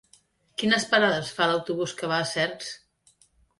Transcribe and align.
Quines 0.61 0.87
parades 0.93 1.29
fa 1.41 1.49
l'autobús 1.53 1.95
que 2.01 2.11
va 2.15 2.19
a 2.25 2.29
Cercs? 2.33 2.75